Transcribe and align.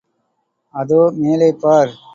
அதோ 0.73 0.99
மேலே 1.13 1.49
பார். 1.61 1.91